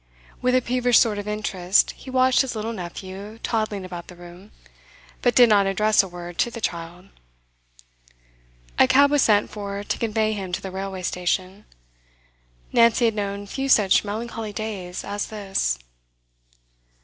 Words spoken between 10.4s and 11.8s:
to the railway station.